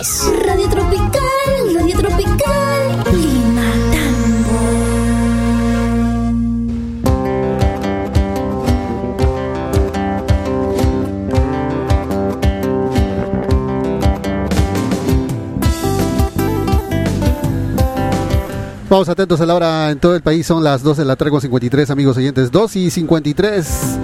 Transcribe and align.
escuchas 0.00 0.32
Radio 0.44 0.68
Tropical, 0.68 1.74
Radio 1.74 1.96
Tropical, 1.96 3.04
Lima. 3.12 3.62
Vamos 18.90 19.08
atentos 19.10 19.40
a 19.40 19.46
la 19.46 19.54
hora 19.54 19.90
en 19.90 19.98
todo 19.98 20.16
el 20.16 20.22
país, 20.22 20.46
son 20.46 20.64
las 20.64 20.82
2 20.82 20.96
de 20.96 21.04
la 21.04 21.16
tarde 21.16 21.30
con 21.30 21.40
53 21.40 21.90
amigos 21.90 22.16
oyentes, 22.16 22.50
2 22.50 22.76
y 22.76 22.90
53 22.90 23.98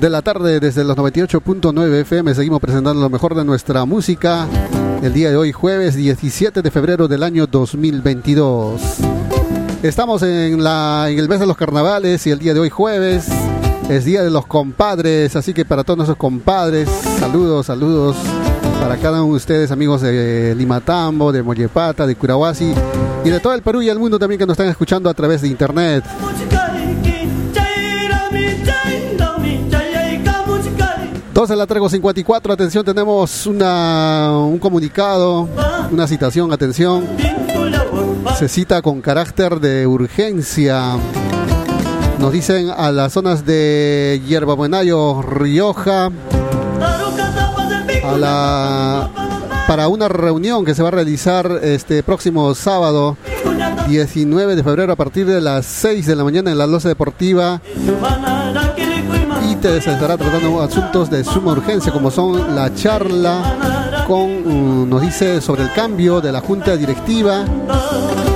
de 0.00 0.10
la 0.10 0.22
tarde 0.22 0.60
desde 0.60 0.84
los 0.84 0.96
98.9 0.96 2.00
FM. 2.00 2.34
Seguimos 2.34 2.60
presentando 2.60 3.00
lo 3.00 3.10
mejor 3.10 3.34
de 3.34 3.44
nuestra 3.44 3.84
música 3.84 4.46
el 5.02 5.12
día 5.12 5.30
de 5.30 5.36
hoy, 5.36 5.52
jueves 5.52 5.96
17 5.96 6.62
de 6.62 6.70
febrero 6.70 7.08
del 7.08 7.22
año 7.22 7.46
2022. 7.46 8.80
Estamos 9.82 10.22
en, 10.22 10.62
la, 10.62 11.06
en 11.08 11.18
el 11.18 11.28
mes 11.28 11.40
de 11.40 11.46
los 11.46 11.56
carnavales 11.56 12.26
y 12.26 12.30
el 12.30 12.38
día 12.38 12.54
de 12.54 12.60
hoy, 12.60 12.70
jueves, 12.70 13.28
es 13.88 14.04
día 14.04 14.22
de 14.22 14.30
los 14.30 14.46
compadres, 14.46 15.34
así 15.34 15.52
que 15.52 15.64
para 15.64 15.82
todos 15.82 15.96
nuestros 15.96 16.18
compadres, 16.18 16.88
saludos, 17.18 17.66
saludos 17.66 18.16
para 18.80 18.96
cada 18.98 19.22
uno 19.22 19.32
de 19.32 19.36
ustedes, 19.38 19.70
amigos 19.72 20.02
de 20.02 20.54
Limatambo, 20.56 21.32
de 21.32 21.42
Mollepata, 21.42 22.06
de 22.06 22.14
Curahuasi 22.14 22.72
y 23.24 23.30
de 23.30 23.40
todo 23.40 23.54
el 23.54 23.62
Perú 23.62 23.82
y 23.82 23.88
el 23.88 23.98
mundo 23.98 24.18
también 24.18 24.38
que 24.38 24.46
nos 24.46 24.54
están 24.54 24.68
escuchando 24.68 25.10
a 25.10 25.14
través 25.14 25.42
de 25.42 25.48
internet. 25.48 26.04
2 31.48 31.56
de 31.56 31.56
la 31.56 31.66
trego 31.66 31.88
54, 31.88 32.52
atención, 32.52 32.84
tenemos 32.84 33.46
una, 33.46 34.32
un 34.36 34.58
comunicado, 34.58 35.48
una 35.90 36.06
citación, 36.06 36.52
atención. 36.52 37.06
Se 38.38 38.48
cita 38.48 38.82
con 38.82 39.00
carácter 39.00 39.58
de 39.58 39.86
urgencia. 39.86 40.98
Nos 42.18 42.32
dicen 42.32 42.68
a 42.68 42.92
las 42.92 43.14
zonas 43.14 43.46
de 43.46 44.20
Hierba 44.26 44.52
Buenayo, 44.52 45.22
Rioja, 45.22 46.10
a 48.04 48.16
la, 48.18 49.10
para 49.66 49.88
una 49.88 50.08
reunión 50.08 50.66
que 50.66 50.74
se 50.74 50.82
va 50.82 50.88
a 50.88 50.92
realizar 50.92 51.60
este 51.62 52.02
próximo 52.02 52.54
sábado 52.54 53.16
19 53.88 54.54
de 54.54 54.62
febrero 54.62 54.92
a 54.92 54.96
partir 54.96 55.24
de 55.24 55.40
las 55.40 55.64
6 55.64 56.04
de 56.04 56.14
la 56.14 56.24
mañana 56.24 56.50
en 56.50 56.58
la 56.58 56.66
loza 56.66 56.90
deportiva 56.90 57.62
y 59.58 59.60
te- 59.60 59.80
se 59.80 59.92
estará 59.92 60.16
tratando 60.16 60.60
asuntos 60.62 61.10
de 61.10 61.24
suma 61.24 61.52
urgencia 61.52 61.92
como 61.92 62.10
son 62.10 62.54
la 62.54 62.72
charla 62.74 64.04
con 64.06 64.84
mm, 64.84 64.88
nos 64.88 65.00
dice 65.02 65.40
sobre 65.40 65.62
el 65.64 65.72
cambio 65.72 66.20
de 66.20 66.30
la 66.32 66.40
junta 66.40 66.76
directiva 66.76 67.44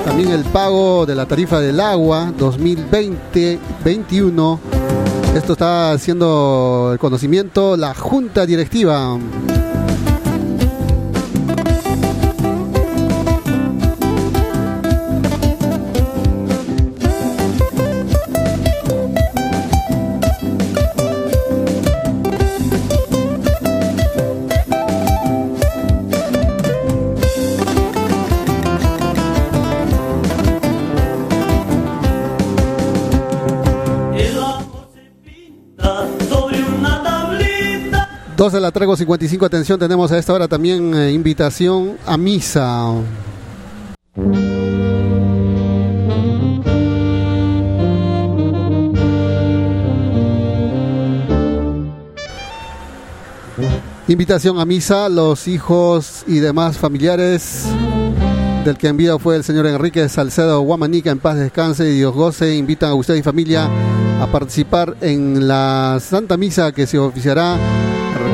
también 0.04 0.30
el 0.30 0.44
pago 0.44 1.06
de 1.06 1.14
la 1.14 1.26
tarifa 1.26 1.60
del 1.60 1.78
agua 1.80 2.32
2020-21 2.38 4.58
esto 5.36 5.52
está 5.52 5.92
haciendo 5.92 6.90
el 6.92 6.98
conocimiento 6.98 7.76
la 7.76 7.94
junta 7.94 8.44
directiva 8.44 9.16
12 38.42 38.56
de 38.56 38.60
la 38.60 38.72
traigo 38.72 38.96
55, 38.96 39.46
atención, 39.46 39.78
tenemos 39.78 40.10
a 40.10 40.18
esta 40.18 40.32
hora 40.32 40.48
también 40.48 40.92
eh, 40.96 41.12
invitación 41.12 41.96
a 42.04 42.16
misa. 42.16 42.92
Invitación 54.08 54.58
a 54.58 54.64
misa, 54.64 55.08
los 55.08 55.46
hijos 55.46 56.24
y 56.26 56.40
demás 56.40 56.76
familiares 56.76 57.66
del 58.64 58.76
que 58.76 58.88
enviado 58.88 59.20
fue 59.20 59.36
el 59.36 59.44
señor 59.44 59.68
Enrique 59.68 60.08
Salcedo 60.08 60.60
Guamanica, 60.62 61.12
en 61.12 61.20
paz 61.20 61.36
descanse 61.36 61.88
y 61.88 61.94
Dios 61.94 62.12
goce, 62.12 62.56
invitan 62.56 62.90
a 62.90 62.94
usted 62.94 63.14
y 63.14 63.22
familia 63.22 63.70
a 64.20 64.26
participar 64.26 64.96
en 65.00 65.46
la 65.46 65.98
Santa 66.00 66.36
Misa 66.36 66.72
que 66.72 66.88
se 66.88 66.98
oficiará 66.98 67.56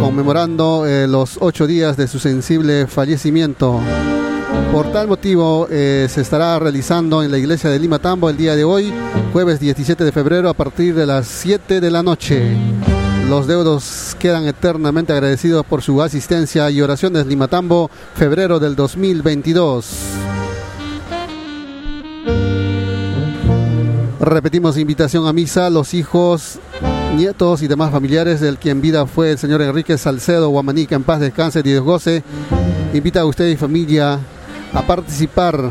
conmemorando 0.00 0.87
eh, 0.87 1.06
los 1.09 1.38
ocho 1.41 1.66
días 1.66 1.97
de 1.97 2.09
su 2.09 2.19
sensible 2.19 2.87
fallecimiento. 2.87 3.81
Por 4.72 4.93
tal 4.93 5.09
motivo 5.09 5.66
eh, 5.71 6.06
se 6.10 6.21
estará 6.21 6.59
realizando 6.59 7.22
en 7.22 7.31
la 7.31 7.38
iglesia 7.38 7.71
de 7.71 7.78
Lima 7.78 7.99
Tambo 7.99 8.28
el 8.31 8.37
día 8.37 8.54
de 8.54 8.65
hoy, 8.65 8.93
jueves 9.32 9.60
17 9.60 10.04
de 10.04 10.12
febrero, 10.12 10.49
a 10.49 10.54
partir 10.54 10.94
de 10.94 11.06
las 11.06 11.26
7 11.26 11.81
de 11.81 11.91
la 11.91 12.03
noche. 12.03 12.56
Los 13.28 13.47
deudos 13.47 14.16
quedan 14.19 14.47
eternamente 14.47 15.12
agradecidos 15.12 15.66
por 15.66 15.82
su 15.82 16.00
asistencia 16.00 16.70
y 16.70 16.81
oraciones 16.81 17.26
Limatambo, 17.26 17.91
febrero 18.15 18.59
del 18.59 18.75
2022. 18.75 19.87
Repetimos 24.20 24.76
invitación 24.76 25.26
a 25.26 25.32
misa, 25.32 25.70
los 25.70 25.94
hijos, 25.94 26.59
nietos 27.16 27.62
y 27.62 27.69
demás 27.69 27.91
familiares 27.91 28.41
del 28.41 28.58
que 28.58 28.70
en 28.70 28.80
vida 28.80 29.06
fue 29.06 29.32
el 29.32 29.38
señor 29.38 29.62
Enrique 29.62 29.98
Salcedo 29.98 30.48
Guamanica, 30.50 30.96
en 30.96 31.02
paz 31.02 31.20
descanse 31.20 31.60
y 31.60 31.62
Dios 31.62 31.82
goce. 31.82 32.22
Invita 32.94 33.20
a 33.20 33.26
usted 33.26 33.48
y 33.48 33.56
familia 33.56 34.19
a 34.72 34.82
participar 34.82 35.70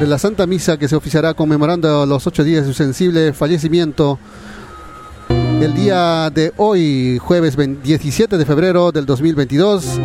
de 0.00 0.06
la 0.06 0.18
Santa 0.18 0.46
Misa 0.46 0.76
que 0.76 0.88
se 0.88 0.96
oficiará 0.96 1.34
conmemorando 1.34 2.04
los 2.06 2.26
ocho 2.26 2.44
días 2.44 2.62
de 2.62 2.72
su 2.72 2.74
sensible 2.74 3.32
fallecimiento 3.32 4.18
el 5.28 5.74
día 5.74 6.30
de 6.30 6.52
hoy, 6.56 7.18
jueves 7.18 7.56
20 7.56 7.82
17 7.82 8.36
de 8.36 8.44
febrero 8.44 8.92
del 8.92 9.06
2022, 9.06 10.00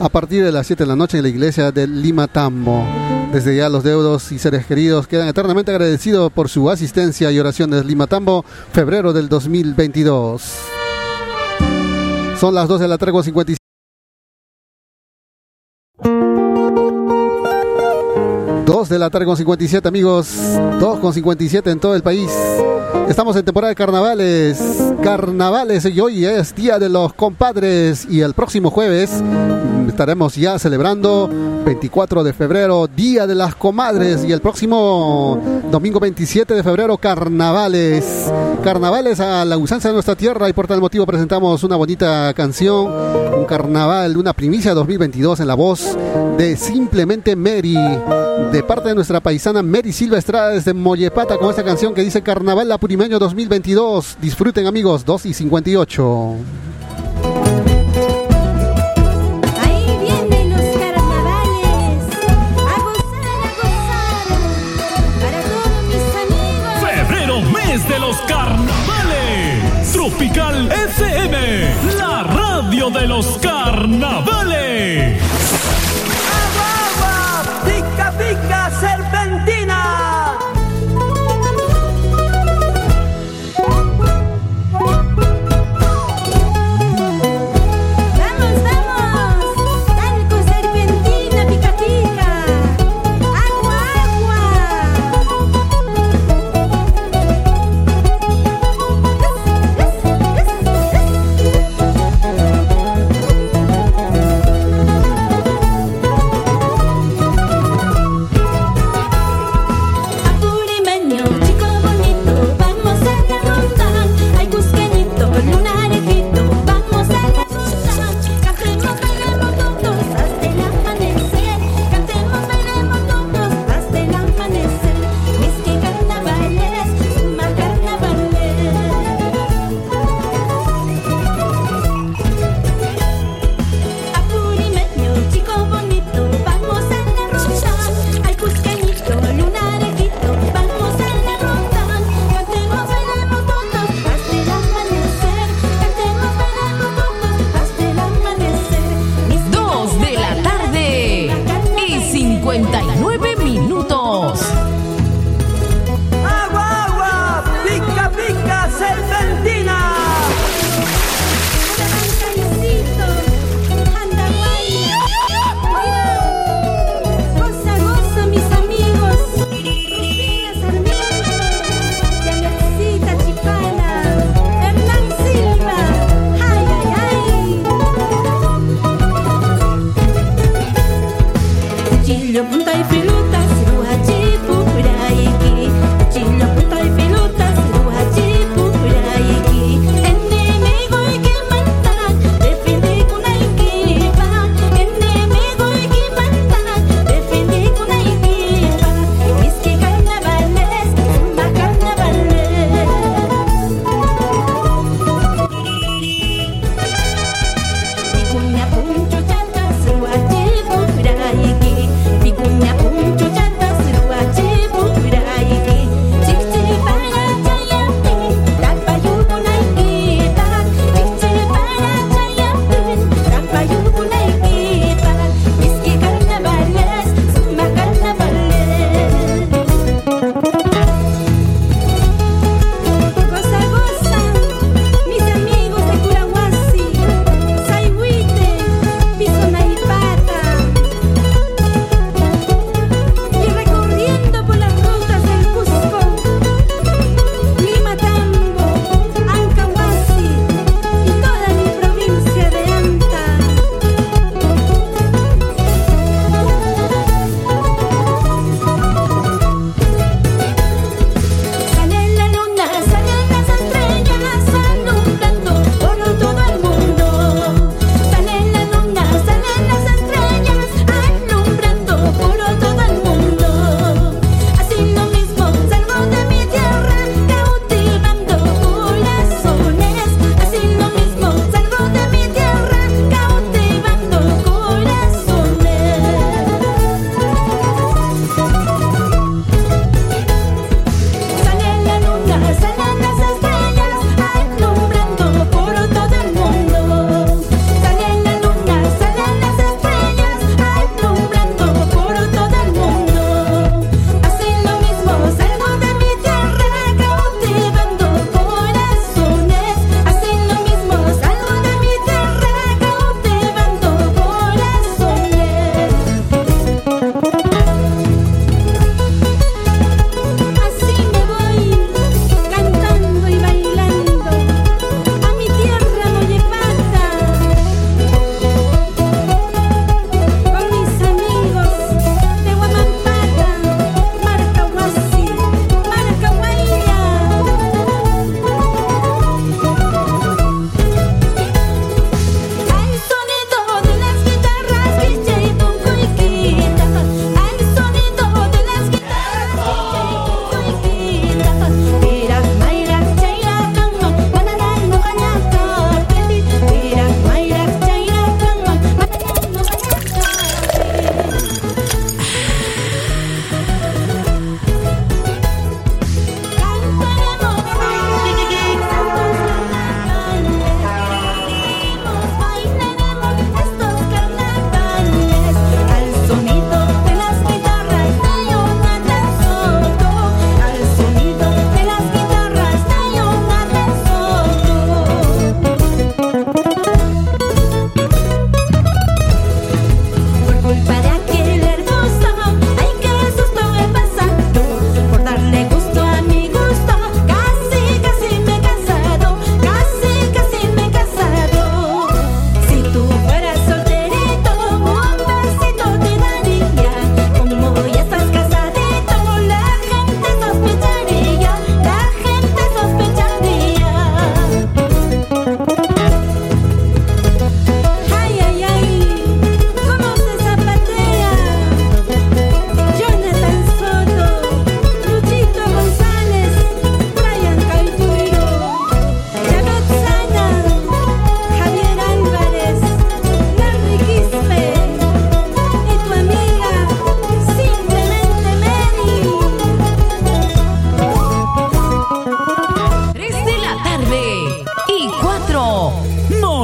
a 0.00 0.08
partir 0.08 0.44
de 0.44 0.52
las 0.52 0.66
7 0.66 0.84
de 0.84 0.88
la 0.88 0.96
noche 0.96 1.18
en 1.18 1.24
la 1.24 1.28
iglesia 1.28 1.70
de 1.70 1.86
Lima 1.86 2.28
Tambo. 2.28 3.11
Desde 3.32 3.56
ya 3.56 3.70
los 3.70 3.82
deudos 3.82 4.30
y 4.30 4.38
seres 4.38 4.66
queridos 4.66 5.06
quedan 5.06 5.26
eternamente 5.26 5.70
agradecidos 5.70 6.30
por 6.30 6.50
su 6.50 6.68
asistencia 6.68 7.32
y 7.32 7.40
oraciones 7.40 7.86
Lima 7.86 8.06
Tambo, 8.06 8.44
febrero 8.74 9.14
del 9.14 9.30
2022. 9.30 10.42
Son 12.38 12.54
las 12.54 12.68
12 12.68 12.82
de 12.82 12.88
la 12.88 12.98
tarde, 12.98 13.22
57. 13.22 13.61
2 18.72 18.88
de 18.88 18.98
la 18.98 19.10
tarde 19.10 19.26
con 19.26 19.36
57 19.36 19.86
amigos, 19.86 20.34
2 20.80 20.98
con 20.98 21.12
57 21.12 21.70
en 21.70 21.78
todo 21.78 21.94
el 21.94 22.02
país. 22.02 22.30
Estamos 23.06 23.36
en 23.36 23.44
temporada 23.44 23.68
de 23.68 23.74
carnavales, 23.74 24.58
carnavales 25.02 25.84
y 25.84 26.00
hoy 26.00 26.24
es 26.24 26.54
Día 26.54 26.78
de 26.78 26.88
los 26.88 27.12
Compadres. 27.12 28.06
Y 28.08 28.22
el 28.22 28.32
próximo 28.32 28.70
jueves 28.70 29.10
mm, 29.10 29.90
estaremos 29.90 30.36
ya 30.36 30.58
celebrando 30.58 31.28
24 31.66 32.24
de 32.24 32.32
febrero, 32.32 32.86
Día 32.86 33.26
de 33.26 33.34
las 33.34 33.54
Comadres. 33.54 34.24
Y 34.24 34.32
el 34.32 34.40
próximo 34.40 35.38
domingo 35.70 36.00
27 36.00 36.54
de 36.54 36.62
febrero, 36.62 36.96
carnavales. 36.96 38.32
Carnavales 38.64 39.20
a 39.20 39.44
la 39.44 39.58
usanza 39.58 39.88
de 39.88 39.94
nuestra 39.94 40.16
tierra. 40.16 40.48
Y 40.48 40.54
por 40.54 40.66
tal 40.66 40.80
motivo 40.80 41.04
presentamos 41.04 41.62
una 41.62 41.76
bonita 41.76 42.32
canción, 42.32 42.90
un 43.36 43.44
carnaval, 43.44 44.16
una 44.16 44.32
primicia 44.32 44.72
2022 44.72 45.40
en 45.40 45.46
la 45.46 45.54
voz 45.54 45.98
de 46.38 46.56
Simplemente 46.56 47.36
Mary, 47.36 47.76
de 48.52 48.61
parte 48.66 48.88
de 48.88 48.94
nuestra 48.94 49.20
paisana 49.20 49.62
Mary 49.62 49.92
Silva 49.92 50.18
Estrada 50.18 50.50
desde 50.50 50.74
Mollepata 50.74 51.38
con 51.38 51.50
esta 51.50 51.64
canción 51.64 51.94
que 51.94 52.02
dice 52.02 52.22
Carnaval 52.22 52.68
la 52.68 52.78
Purimeño 52.78 53.18
2022. 53.18 54.18
Disfruten 54.20 54.66
amigos, 54.66 55.04
2 55.04 55.26
y 55.26 55.34
58. 55.34 56.36
Febrero, 66.80 67.40
mes 67.40 67.88
de 67.88 67.98
los 67.98 68.16
carnavales. 68.22 69.92
Tropical 69.92 70.70
FM, 70.72 71.96
la 71.98 72.22
radio 72.22 72.90
de 72.90 73.06
los 73.06 73.38
carnavales. 73.38 75.20
¡Pica, 78.32 78.40
pica, 78.48 78.61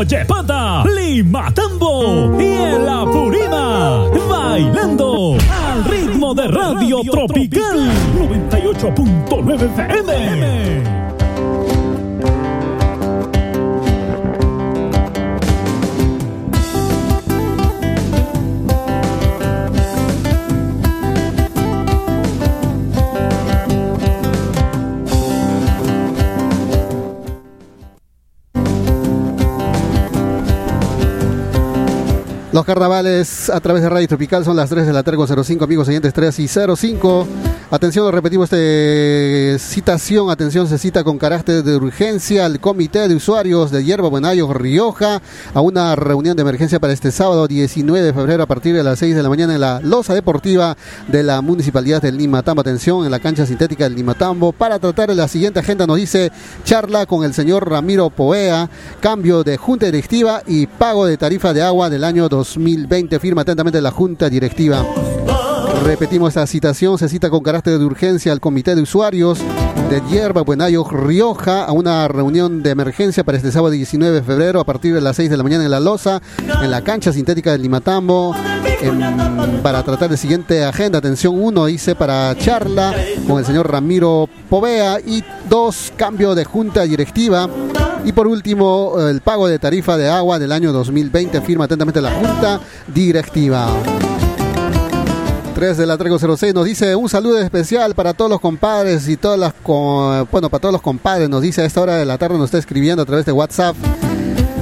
Yepata, 0.05 0.85
Lima 0.85 1.53
Tambo 1.53 2.41
y 2.41 2.45
el 2.45 2.89
Apurima. 2.89 4.05
Bailando 4.29 5.37
al 5.67 5.85
ritmo 5.85 6.35
de 6.35 6.49
Radio 6.49 7.01
Tropical 7.11 7.91
98.9 8.17 9.63
FM. 9.63 11.08
Los 32.51 32.65
carnavales 32.65 33.51
a 33.51 33.61
través 33.61 33.83
de 33.83 33.91
Radio 33.91 34.09
Tropical 34.09 34.43
son 34.43 34.57
las 34.57 34.71
3 34.71 34.87
de 34.87 34.93
la 34.93 35.03
tarde 35.03 35.19
con 35.19 35.45
05, 35.45 35.65
amigos 35.65 35.87
siguientes 35.87 36.15
3 36.15 36.39
y 36.39 36.49
05. 36.49 37.29
Atención, 37.71 38.11
repetimos, 38.11 38.45
este, 38.51 39.59
citación, 39.59 40.31
atención, 40.31 40.67
se 40.67 40.79
cita 40.79 41.05
con 41.05 41.19
carácter 41.19 41.63
de 41.63 41.77
urgencia 41.77 42.47
al 42.47 42.61
Comité 42.61 43.09
de 43.09 43.15
Usuarios 43.15 43.71
de 43.71 43.85
Hierba 43.85 44.09
Buenayo 44.09 44.51
Rioja 44.55 45.21
a 45.53 45.61
una 45.61 45.95
reunión 45.95 46.35
de 46.35 46.41
emergencia 46.41 46.81
para 46.81 46.95
este 46.95 47.11
sábado 47.11 47.47
19 47.47 48.01
de 48.01 48.15
febrero 48.15 48.43
a 48.43 48.47
partir 48.47 48.75
de 48.75 48.83
las 48.83 48.99
6 49.01 49.15
de 49.15 49.23
la 49.23 49.29
mañana 49.29 49.55
en 49.55 49.61
la 49.61 49.81
Loza 49.81 50.15
Deportiva 50.15 50.79
de 51.09 51.23
la 51.23 51.43
Municipalidad 51.43 52.01
del 52.01 52.17
Limatambo. 52.17 52.63
Atención, 52.63 53.05
en 53.05 53.11
la 53.11 53.21
cancha 53.21 53.45
sintética 53.45 53.85
del 53.85 53.97
Limatambo 53.97 54.53
para 54.53 54.79
tratar 54.79 55.15
la 55.15 55.29
siguiente 55.29 55.61
agenda, 55.61 55.87
nos 55.87 55.99
dice 55.99 56.33
charla 56.65 57.05
con 57.05 57.23
el 57.23 57.35
señor 57.35 57.69
Ramiro 57.69 58.09
Poea, 58.09 58.71
cambio 59.01 59.45
de 59.45 59.59
junta 59.59 59.85
directiva 59.85 60.43
y 60.47 60.67
pago 60.67 61.05
de 61.05 61.19
tarifa 61.19 61.53
de 61.53 61.61
agua 61.61 61.91
del 61.91 62.05
año 62.05 62.31
2020. 62.31 63.21
Firma 63.21 63.43
atentamente 63.43 63.83
la 63.83 63.91
junta 63.91 64.31
directiva. 64.31 64.87
Repetimos 65.85 66.29
esta 66.31 66.47
citación, 66.47 66.99
se 66.99 67.09
cita 67.09 67.31
con 67.31 67.43
carácter 67.43 67.79
de 67.79 67.85
urgencia 67.85 68.33
al 68.33 68.41
Comité 68.41 68.75
de 68.75 68.83
Usuarios 68.83 69.39
de 69.89 70.03
Hierba 70.11 70.43
Buenayo 70.43 70.85
Rioja 70.85 71.65
a 71.65 71.73
una 71.73 72.09
reunión 72.09 72.63
de 72.63 72.71
emergencia 72.71 73.25
para 73.25 73.39
este 73.39 73.53
sábado 73.53 73.71
19 73.71 74.17
de 74.17 74.23
febrero 74.23 74.61
a 74.61 74.65
partir 74.65 74.93
de 74.95 75.01
las 75.01 75.17
6 75.17 75.31
de 75.31 75.37
la 75.37 75.43
mañana 75.43 75.65
en 75.65 75.71
La 75.71 75.81
Loza, 75.81 76.21
en 76.63 76.71
la 76.71 76.83
cancha 76.83 77.13
sintética 77.13 77.53
del 77.53 77.63
Limatambo, 77.63 78.35
para 79.63 79.83
tratar 79.83 80.11
de 80.11 80.17
siguiente 80.17 80.65
agenda. 80.65 80.99
Atención 80.99 81.41
1 81.41 81.67
dice 81.67 81.95
para 81.95 82.37
charla 82.37 82.95
con 83.27 83.39
el 83.39 83.47
señor 83.47 83.71
Ramiro 83.71 84.29
Povea 84.51 85.01
y 85.01 85.25
dos 85.49 85.93
cambio 85.97 86.35
de 86.35 86.45
junta 86.45 86.83
directiva. 86.83 87.49
Y 88.05 88.13
por 88.13 88.27
último, 88.27 88.95
el 89.09 89.21
pago 89.21 89.49
de 89.49 89.59
tarifa 89.59 89.97
de 89.97 90.09
agua 90.09 90.39
del 90.39 90.53
año 90.53 90.73
2020. 90.73 91.41
Firma 91.41 91.65
atentamente 91.65 92.01
la 92.01 92.13
junta 92.13 92.61
directiva. 92.87 93.69
3 95.59 95.77
de 95.77 95.87
la 95.87 95.99
Trego 95.99 96.21
06 96.21 96.55
nos 96.55 96.67
dice 96.67 96.95
un 96.95 97.09
saludo 97.09 97.41
especial 97.41 97.97
para 97.97 98.15
todos 98.15 98.31
los 98.31 98.41
compadres 98.41 99.09
y 99.09 99.17
todas 99.17 99.37
las 99.37 99.53
bueno 99.65 100.49
para 100.51 100.61
todos 100.61 100.73
los 100.73 100.81
compadres 100.81 101.29
nos 101.29 101.43
dice 101.43 101.63
a 101.63 101.65
esta 101.65 101.81
hora 101.81 101.97
de 101.97 102.05
la 102.05 102.17
tarde 102.17 102.39
nos 102.39 102.45
está 102.45 102.59
escribiendo 102.59 103.03
a 103.03 103.05
través 103.05 103.27
de 103.27 103.33
WhatsApp 103.33 103.75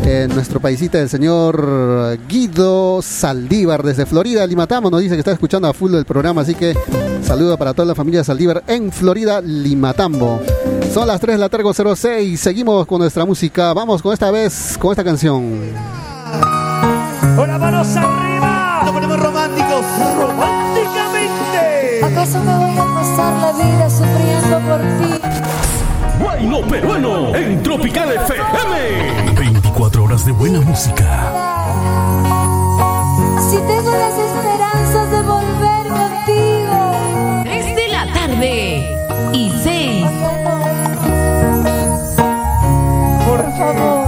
en 0.06 0.34
nuestro 0.34 0.58
paisita 0.58 0.98
el 0.98 1.10
señor 1.10 2.18
Guido 2.26 3.02
Saldívar 3.02 3.82
desde 3.82 4.06
Florida 4.06 4.46
Limatambo 4.46 4.90
nos 4.90 5.02
dice 5.02 5.16
que 5.16 5.18
está 5.18 5.32
escuchando 5.32 5.68
a 5.68 5.74
full 5.74 5.94
el 5.94 6.06
programa 6.06 6.40
así 6.40 6.54
que 6.54 6.74
saludo 7.22 7.58
para 7.58 7.74
toda 7.74 7.88
la 7.88 7.94
familia 7.94 8.24
Saldívar 8.24 8.64
en 8.66 8.90
Florida 8.90 9.42
Limatambo 9.42 10.40
son 10.94 11.08
las 11.08 11.20
3 11.20 11.36
de 11.36 11.40
la 11.40 11.50
Trego 11.50 11.74
06 11.74 12.40
seguimos 12.40 12.86
con 12.86 13.00
nuestra 13.00 13.26
música 13.26 13.74
vamos 13.74 14.00
con 14.00 14.14
esta 14.14 14.30
vez 14.30 14.78
con 14.80 14.92
esta 14.92 15.04
canción. 15.04 15.60
Una 17.36 17.58
¿Acaso 22.26 22.42
me 22.42 22.56
voy 22.56 22.76
a 22.76 22.84
pasar 22.92 23.32
la 23.34 23.52
vida 23.52 23.88
sufriendo 23.88 24.58
por 24.66 24.80
ti? 24.80 25.14
Bueno 26.18 26.60
peruano 26.62 27.36
en 27.36 27.62
Tropical 27.62 28.12
FM. 28.14 29.34
24 29.36 30.02
horas 30.02 30.26
de 30.26 30.32
buena 30.32 30.60
música. 30.60 31.04
Si 33.48 33.56
tengo 33.58 33.92
las 33.92 34.18
esperanzas 34.18 35.10
de 35.12 35.22
volver 35.22 35.86
contigo. 35.86 37.42
3 37.44 37.76
de 37.76 37.88
la 37.92 38.12
tarde 38.12 38.96
y 39.32 39.52
6. 39.62 40.06
Por 43.24 43.42
favor. 43.56 44.05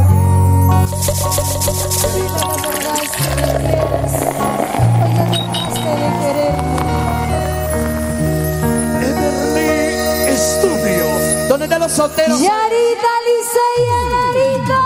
Yarita, 12.40 13.12
Lisa 13.26 13.64
y 13.74 13.80
Yarito. 13.88 14.80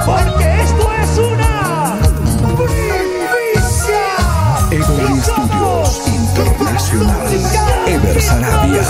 Porque 0.04 0.46
esto 0.62 0.86
es 0.94 1.12
una 1.20 1.54
primicia. 2.58 4.06
Everly 4.72 5.22
Studios 5.22 5.90
Internacional. 6.08 7.28
Ever 7.86 8.20
Sarabia. 8.20 8.84